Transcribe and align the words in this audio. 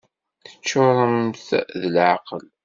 Teččuremt 0.45 1.47
d 1.81 1.83
leεqel! 1.93 2.45